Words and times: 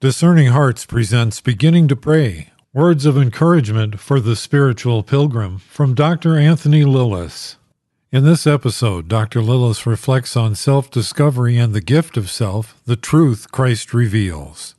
Discerning 0.00 0.52
Hearts 0.52 0.86
presents 0.86 1.40
Beginning 1.40 1.88
to 1.88 1.96
Pray 1.96 2.52
Words 2.72 3.04
of 3.04 3.18
Encouragement 3.18 3.98
for 3.98 4.20
the 4.20 4.36
Spiritual 4.36 5.02
Pilgrim 5.02 5.58
from 5.58 5.96
Dr. 5.96 6.38
Anthony 6.38 6.84
Lilles. 6.84 7.56
In 8.12 8.22
this 8.22 8.46
episode, 8.46 9.08
Dr. 9.08 9.42
Lilles 9.42 9.86
reflects 9.86 10.36
on 10.36 10.54
self 10.54 10.88
discovery 10.88 11.56
and 11.56 11.74
the 11.74 11.80
gift 11.80 12.16
of 12.16 12.30
self, 12.30 12.80
the 12.84 12.94
truth 12.94 13.50
Christ 13.50 13.92
reveals. 13.92 14.76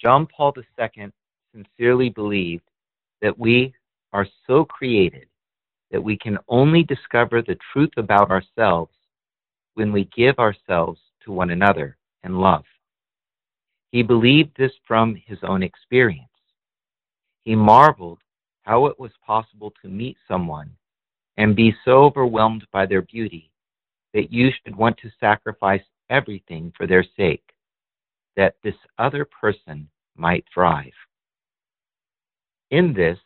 John 0.00 0.26
Paul 0.26 0.54
II 0.56 1.12
sincerely 1.54 2.08
believed 2.08 2.64
that 3.20 3.38
we 3.38 3.74
are 4.14 4.26
so 4.46 4.64
created 4.64 5.26
that 5.90 6.02
we 6.02 6.16
can 6.16 6.38
only 6.48 6.82
discover 6.82 7.42
the 7.42 7.58
truth 7.74 7.92
about 7.98 8.30
ourselves 8.30 8.94
when 9.74 9.92
we 9.92 10.08
give 10.16 10.38
ourselves 10.38 10.98
to 11.26 11.30
one 11.30 11.50
another 11.50 11.98
in 12.24 12.38
love. 12.38 12.64
He 13.90 14.02
believed 14.02 14.56
this 14.56 14.72
from 14.86 15.14
his 15.26 15.38
own 15.42 15.62
experience. 15.62 16.28
He 17.44 17.54
marveled 17.54 18.18
how 18.62 18.86
it 18.86 18.98
was 19.00 19.12
possible 19.26 19.72
to 19.82 19.88
meet 19.88 20.16
someone 20.26 20.70
and 21.38 21.56
be 21.56 21.74
so 21.84 22.04
overwhelmed 22.04 22.66
by 22.72 22.84
their 22.84 23.02
beauty 23.02 23.50
that 24.12 24.32
you 24.32 24.50
should 24.50 24.76
want 24.76 24.98
to 24.98 25.10
sacrifice 25.20 25.82
everything 26.10 26.72
for 26.76 26.86
their 26.86 27.04
sake, 27.16 27.54
that 28.36 28.56
this 28.62 28.74
other 28.98 29.24
person 29.24 29.88
might 30.16 30.44
thrive. 30.52 30.92
In 32.70 32.92
this, 32.92 33.18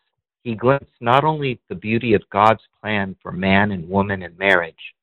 he 0.45 0.55
glimpsed 0.55 0.93
not 1.01 1.25
only 1.25 1.61
the 1.69 1.75
beauty 1.75 2.15
of 2.15 2.29
God's 2.31 2.63
plan 2.81 3.17
for 3.23 3.33
man 3.33 3.73
and 3.73 3.89
woman 3.89 4.23
in 4.23 4.37
marriage, 4.37 4.95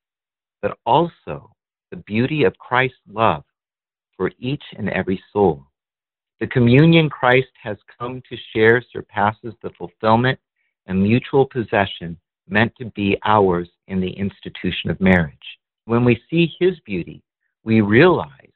but 0.62 0.78
also 0.86 1.54
the 1.92 1.98
beauty 1.98 2.44
of 2.44 2.58
Christ's 2.58 2.98
love 3.12 3.44
for 4.20 4.32
each 4.38 4.64
and 4.78 4.90
every 4.90 5.24
soul. 5.32 5.66
The 6.42 6.48
communion 6.48 7.10
Christ 7.10 7.54
has 7.64 7.78
come 7.98 8.22
to 8.30 8.36
share 8.54 8.84
surpasses 8.92 9.54
the 9.64 9.70
fulfillment 9.78 10.38
and 10.88 11.02
mutual 11.02 11.46
possession 11.46 12.18
meant 12.50 12.74
to 12.80 12.86
be 12.98 13.18
ours 13.24 13.70
in 13.88 14.02
the 14.02 14.12
institution 14.12 14.90
of 14.90 15.00
marriage. 15.00 15.38
When 15.86 16.04
we 16.04 16.22
see 16.30 16.52
his 16.60 16.78
beauty, 16.86 17.24
we 17.64 17.80
realize 17.80 18.52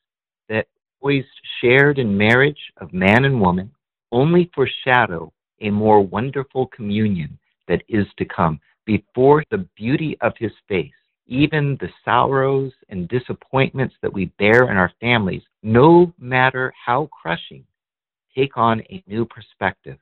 that 0.50 0.68
boys 1.02 1.24
shared 1.62 1.98
in 1.98 2.18
marriage 2.18 2.60
of 2.82 2.92
man 2.92 3.24
and 3.24 3.40
woman 3.40 3.72
only 4.12 4.52
foreshadow 4.54 5.32
a 5.62 5.70
more 5.70 6.02
wonderful 6.02 6.68
communion 6.68 7.40
that 7.70 7.84
is 7.88 8.06
to 8.18 8.26
come 8.26 8.60
before 8.86 9.46
the 9.50 9.66
beauty 9.78 10.18
of 10.20 10.34
his 10.38 10.52
face 10.68 10.92
even 11.28 11.78
the 11.80 11.90
sorrows 12.04 12.72
and 12.90 13.08
disappointments 13.08 13.96
that 14.02 14.14
we 14.14 14.26
bear 14.38 14.70
in 14.70 14.78
our 14.78 14.92
families, 15.00 15.44
no 15.62 16.14
matter 16.20 16.74
how 16.86 17.10
crushing, 17.12 17.66
take 18.36 18.58
on 18.58 18.82
a 18.90 19.04
new 19.08 19.26
perspective. 19.26 19.98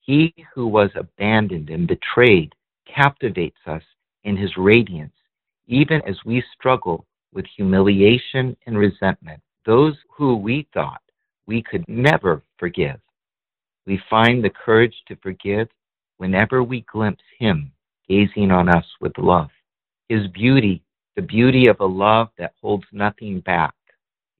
He 0.00 0.34
who 0.54 0.66
was 0.66 0.90
abandoned 0.94 1.70
and 1.70 1.86
betrayed 1.86 2.54
captivates 2.86 3.58
us 3.66 3.82
in 4.24 4.36
his 4.36 4.56
radiance, 4.56 5.14
even 5.66 6.00
as 6.06 6.16
we 6.24 6.42
struggle 6.54 7.06
with 7.32 7.46
humiliation 7.56 8.56
and 8.66 8.78
resentment. 8.78 9.40
Those 9.66 9.96
who 10.16 10.36
we 10.36 10.66
thought 10.72 11.02
we 11.46 11.62
could 11.62 11.84
never 11.88 12.42
forgive, 12.58 13.00
we 13.86 14.00
find 14.08 14.42
the 14.42 14.50
courage 14.50 14.94
to 15.08 15.16
forgive 15.16 15.68
whenever 16.18 16.62
we 16.62 16.82
glimpse 16.92 17.24
him 17.38 17.72
gazing 18.08 18.50
on 18.50 18.68
us 18.68 18.84
with 19.00 19.16
love. 19.18 19.50
His 20.08 20.26
beauty, 20.28 20.82
the 21.16 21.22
beauty 21.22 21.66
of 21.66 21.80
a 21.80 21.86
love 21.86 22.30
that 22.38 22.54
holds 22.62 22.86
nothing 22.92 23.40
back, 23.40 23.74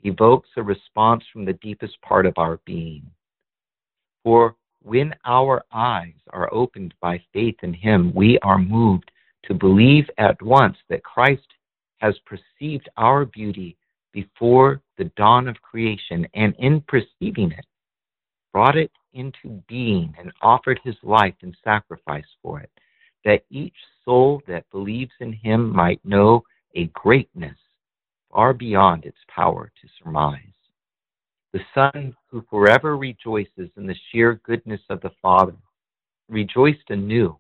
evokes 0.03 0.49
a 0.57 0.63
response 0.63 1.25
from 1.31 1.45
the 1.45 1.53
deepest 1.55 2.01
part 2.01 2.25
of 2.25 2.33
our 2.39 2.59
being. 2.65 3.11
For 4.25 4.57
when 4.83 5.15
our 5.27 5.63
eyes 5.71 6.15
are 6.31 6.53
opened 6.55 6.95
by 7.03 7.23
faith 7.35 7.57
in 7.63 7.75
Him, 7.75 8.15
we 8.15 8.39
are 8.39 8.59
moved 8.59 9.11
to 9.45 9.55
believe 9.55 10.09
at 10.17 10.41
once 10.41 10.79
that 10.89 11.05
Christ 11.05 11.47
has 11.99 12.15
perceived 12.21 12.89
our 12.97 13.27
beauty 13.27 13.77
before 14.13 14.81
the 14.97 15.11
dawn 15.17 15.49
of 15.49 15.61
creation, 15.61 16.27
and 16.33 16.55
in 16.59 16.81
perceiving 16.83 17.53
it, 17.53 17.67
brought 18.53 18.77
it 18.77 18.91
into 19.13 19.63
being 19.69 20.15
and 20.19 20.33
offered 20.41 20.81
His 20.83 20.97
life 21.03 21.35
in 21.43 21.55
sacrifice 21.63 22.27
for 22.43 22.61
it 22.61 22.71
that 23.25 23.45
each 23.51 23.75
soul 24.05 24.43
that 24.47 24.71
believes 24.71 25.13
in 25.21 25.33
him 25.33 25.75
might 25.75 26.05
know 26.05 26.43
a 26.75 26.87
greatness 26.95 27.57
far 28.31 28.53
beyond 28.53 29.05
its 29.05 29.19
power 29.29 29.73
to 29.81 29.89
surmise. 30.03 30.43
The 31.53 31.61
Son, 31.75 32.15
who 32.31 32.45
forever 32.51 32.97
rejoices 32.97 33.71
in 33.77 33.87
the 33.87 33.97
sheer 34.11 34.41
goodness 34.45 34.81
of 34.91 35.01
the 35.01 35.13
Father, 35.23 35.57
rejoiced 36.29 36.91
anew 36.91 37.39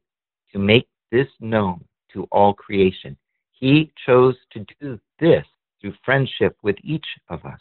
to 0.52 0.58
make 0.58 0.88
this 1.10 1.28
known 1.40 1.84
to 2.12 2.26
all 2.32 2.54
creation. 2.54 3.16
He 3.52 3.92
chose 4.06 4.36
to 4.52 4.64
do 4.80 4.98
this 5.20 5.44
through 5.80 5.94
friendship 6.04 6.56
with 6.62 6.76
each 6.82 7.06
of 7.28 7.44
us, 7.44 7.60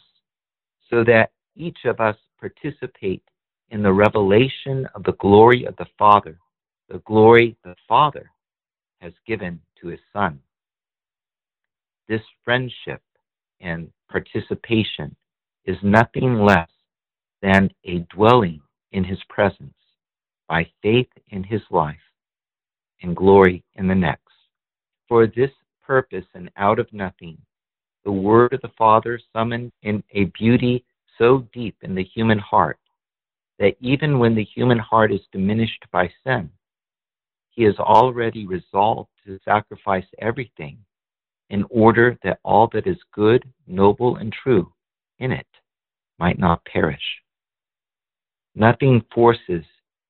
so 0.88 1.04
that 1.04 1.30
each 1.54 1.84
of 1.84 2.00
us 2.00 2.16
participate 2.40 3.22
in 3.70 3.82
the 3.82 3.92
revelation 3.92 4.88
of 4.94 5.02
the 5.04 5.14
glory 5.14 5.64
of 5.64 5.76
the 5.76 5.86
Father 5.98 6.38
the 6.88 6.98
glory 7.00 7.56
the 7.64 7.74
Father 7.86 8.30
has 9.00 9.12
given 9.26 9.60
to 9.80 9.88
his 9.88 10.00
Son. 10.12 10.40
This 12.08 12.22
friendship 12.44 13.02
and 13.60 13.90
participation 14.10 15.14
is 15.64 15.76
nothing 15.82 16.40
less 16.40 16.70
than 17.42 17.70
a 17.84 17.98
dwelling 18.14 18.60
in 18.92 19.04
his 19.04 19.18
presence 19.28 19.74
by 20.48 20.66
faith 20.82 21.08
in 21.28 21.44
his 21.44 21.60
life 21.70 21.96
and 23.02 23.14
glory 23.14 23.62
in 23.74 23.86
the 23.86 23.94
next. 23.94 24.22
For 25.08 25.26
this 25.26 25.50
purpose 25.86 26.24
and 26.34 26.50
out 26.56 26.78
of 26.78 26.92
nothing, 26.92 27.38
the 28.04 28.12
word 28.12 28.54
of 28.54 28.62
the 28.62 28.70
Father 28.78 29.20
summoned 29.32 29.72
in 29.82 30.02
a 30.12 30.24
beauty 30.38 30.84
so 31.18 31.46
deep 31.52 31.76
in 31.82 31.94
the 31.94 32.04
human 32.04 32.38
heart 32.38 32.78
that 33.58 33.76
even 33.80 34.18
when 34.18 34.34
the 34.34 34.44
human 34.44 34.78
heart 34.78 35.12
is 35.12 35.20
diminished 35.32 35.84
by 35.92 36.10
sin, 36.24 36.50
he 37.58 37.64
has 37.64 37.74
already 37.80 38.46
resolved 38.46 39.08
to 39.26 39.36
sacrifice 39.44 40.04
everything 40.20 40.78
in 41.50 41.64
order 41.70 42.16
that 42.22 42.38
all 42.44 42.68
that 42.72 42.86
is 42.86 42.98
good, 43.12 43.42
noble, 43.66 44.14
and 44.14 44.32
true 44.32 44.72
in 45.18 45.32
it 45.32 45.46
might 46.20 46.38
not 46.38 46.64
perish. 46.66 47.02
Nothing 48.54 49.04
forces 49.12 49.64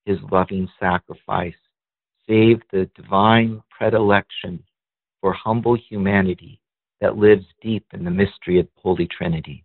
his 0.05 0.19
loving 0.31 0.69
sacrifice 0.79 1.55
save 2.29 2.61
the 2.71 2.85
divine 2.95 3.63
predilection 3.71 4.63
for 5.23 5.33
humble 5.33 5.75
humanity 5.89 6.61
that 7.01 7.17
lives 7.17 7.47
deep 7.63 7.87
in 7.95 8.05
the 8.05 8.11
mystery 8.11 8.61
of 8.61 8.67
the 8.67 8.81
Holy 8.83 9.07
Trinity. 9.07 9.65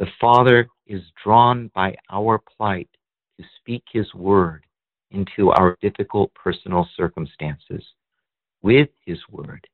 The 0.00 0.08
Father 0.20 0.66
is 0.88 1.02
drawn 1.22 1.70
by 1.72 1.94
our 2.10 2.40
plight 2.56 2.88
to 3.38 3.46
speak 3.60 3.84
his 3.92 4.12
word 4.12 4.64
into 5.12 5.50
our 5.50 5.78
difficult 5.80 6.32
personal 6.34 6.88
circumstances. 6.96 7.84
With 8.62 8.88
His 9.06 9.18
Word, 9.30 9.66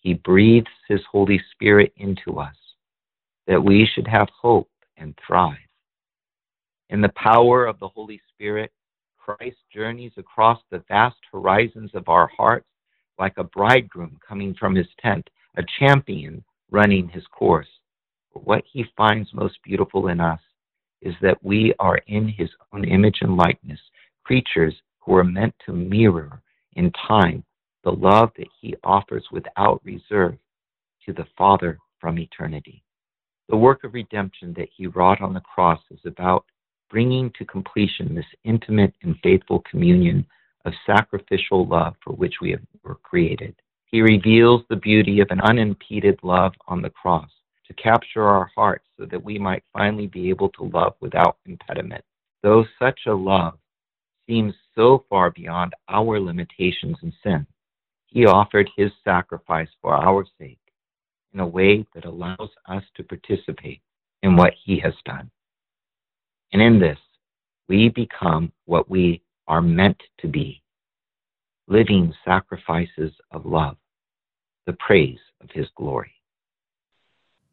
He 0.00 0.14
breathes 0.14 0.66
His 0.88 1.00
Holy 1.10 1.40
Spirit 1.52 1.92
into 1.96 2.38
us 2.38 2.56
that 3.46 3.62
we 3.62 3.88
should 3.92 4.06
have 4.06 4.28
hope 4.30 4.70
and 4.96 5.18
thrive. 5.26 5.56
In 6.90 7.00
the 7.00 7.12
power 7.16 7.66
of 7.66 7.78
the 7.78 7.88
Holy 7.88 8.20
Spirit, 8.32 8.72
Christ 9.18 9.56
journeys 9.72 10.12
across 10.16 10.60
the 10.70 10.82
vast 10.88 11.16
horizons 11.30 11.90
of 11.94 12.08
our 12.08 12.28
hearts 12.36 12.66
like 13.18 13.34
a 13.36 13.44
bridegroom 13.44 14.18
coming 14.26 14.54
from 14.54 14.74
his 14.74 14.86
tent, 15.00 15.28
a 15.56 15.62
champion 15.78 16.42
running 16.70 17.08
his 17.08 17.24
course. 17.28 17.68
But 18.32 18.46
what 18.46 18.64
he 18.70 18.84
finds 18.96 19.32
most 19.32 19.58
beautiful 19.62 20.08
in 20.08 20.20
us 20.20 20.40
is 21.02 21.14
that 21.22 21.42
we 21.42 21.74
are 21.78 21.98
in 22.06 22.28
his 22.28 22.48
own 22.72 22.84
image 22.84 23.18
and 23.20 23.36
likeness, 23.36 23.80
creatures 24.24 24.74
who 25.00 25.14
are 25.14 25.24
meant 25.24 25.54
to 25.66 25.72
mirror 25.72 26.40
in 26.74 26.90
time 27.08 27.44
the 27.84 27.90
love 27.90 28.30
that 28.36 28.48
he 28.60 28.74
offers 28.84 29.24
without 29.32 29.80
reserve 29.84 30.36
to 31.04 31.12
the 31.12 31.26
Father 31.36 31.78
from 32.00 32.18
eternity. 32.18 32.82
The 33.48 33.56
work 33.56 33.84
of 33.84 33.94
redemption 33.94 34.54
that 34.56 34.68
he 34.74 34.86
wrought 34.86 35.20
on 35.20 35.34
the 35.34 35.40
cross 35.40 35.80
is 35.90 36.00
about 36.06 36.44
bringing 36.90 37.32
to 37.38 37.44
completion 37.44 38.14
this 38.14 38.26
intimate 38.44 38.94
and 39.02 39.16
faithful 39.22 39.62
communion 39.68 40.24
of 40.64 40.72
sacrificial 40.86 41.66
love 41.66 41.94
for 42.04 42.12
which 42.14 42.34
we 42.40 42.56
were 42.84 42.94
created. 42.96 43.54
He 43.86 44.00
reveals 44.00 44.62
the 44.68 44.76
beauty 44.76 45.20
of 45.20 45.28
an 45.30 45.40
unimpeded 45.40 46.18
love 46.22 46.52
on 46.68 46.80
the 46.80 46.90
cross 46.90 47.28
to 47.66 47.74
capture 47.74 48.24
our 48.24 48.50
hearts 48.54 48.84
so 48.98 49.06
that 49.06 49.22
we 49.22 49.38
might 49.38 49.64
finally 49.72 50.06
be 50.06 50.30
able 50.30 50.50
to 50.50 50.64
love 50.64 50.94
without 51.00 51.38
impediment. 51.46 52.04
Though 52.42 52.64
such 52.78 53.00
a 53.06 53.12
love 53.12 53.58
seems 54.26 54.54
so 54.74 55.04
far 55.08 55.30
beyond 55.30 55.74
our 55.88 56.20
limitations 56.20 56.96
and 57.02 57.12
sin, 57.22 57.46
he 58.06 58.26
offered 58.26 58.68
his 58.76 58.90
sacrifice 59.04 59.68
for 59.80 59.94
our 59.94 60.24
sake 60.38 60.58
in 61.32 61.40
a 61.40 61.46
way 61.46 61.86
that 61.94 62.04
allows 62.04 62.50
us 62.66 62.82
to 62.96 63.02
participate 63.02 63.80
in 64.22 64.36
what 64.36 64.54
he 64.64 64.78
has 64.78 64.94
done. 65.04 65.30
And 66.52 66.60
in 66.60 66.78
this, 66.78 66.98
we 67.68 67.88
become 67.88 68.52
what 68.66 68.90
we 68.90 69.22
are 69.48 69.62
meant 69.62 70.00
to 70.20 70.28
be 70.28 70.62
living 71.68 72.12
sacrifices 72.24 73.12
of 73.30 73.46
love, 73.46 73.76
the 74.66 74.74
praise 74.74 75.18
of 75.40 75.50
His 75.52 75.66
glory. 75.76 76.12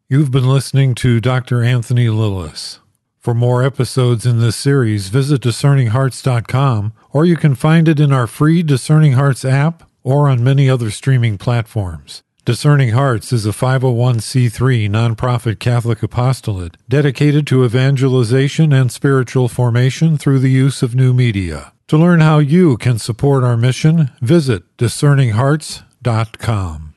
You've 0.07 0.31
been 0.31 0.50
listening 0.50 0.95
to 0.95 1.19
Dr. 1.19 1.63
Anthony 1.63 2.10
Lilles. 2.10 2.80
For 3.29 3.35
more 3.35 3.61
episodes 3.61 4.25
in 4.25 4.39
this 4.39 4.55
series, 4.55 5.09
visit 5.09 5.43
discerninghearts.com 5.43 6.93
or 7.11 7.25
you 7.25 7.35
can 7.35 7.53
find 7.53 7.87
it 7.87 7.99
in 7.99 8.11
our 8.11 8.25
free 8.25 8.63
Discerning 8.63 9.11
Hearts 9.11 9.45
app 9.45 9.87
or 10.01 10.27
on 10.27 10.43
many 10.43 10.67
other 10.67 10.89
streaming 10.89 11.37
platforms. 11.37 12.23
Discerning 12.43 12.89
Hearts 12.89 13.31
is 13.31 13.45
a 13.45 13.51
501c3 13.51 14.89
nonprofit 14.89 15.59
Catholic 15.59 16.01
apostolate 16.01 16.77
dedicated 16.89 17.45
to 17.45 17.63
evangelization 17.63 18.73
and 18.73 18.91
spiritual 18.91 19.47
formation 19.47 20.17
through 20.17 20.39
the 20.39 20.49
use 20.49 20.81
of 20.81 20.95
new 20.95 21.13
media. 21.13 21.73
To 21.89 21.99
learn 21.99 22.21
how 22.21 22.39
you 22.39 22.77
can 22.77 22.97
support 22.97 23.43
our 23.43 23.57
mission, 23.57 24.09
visit 24.21 24.75
discerninghearts.com. 24.77 26.88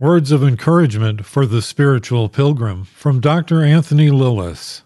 Words 0.00 0.30
of 0.30 0.44
encouragement 0.44 1.26
for 1.26 1.44
the 1.44 1.60
spiritual 1.60 2.28
pilgrim 2.28 2.84
from 2.84 3.18
Dr. 3.18 3.64
Anthony 3.64 4.10
Lilles. 4.10 4.84